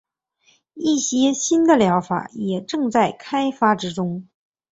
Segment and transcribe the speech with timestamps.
[0.73, 4.27] 一些新的疗法也正在开发之中。